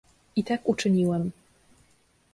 [0.37, 1.31] "I tak uczyniłem."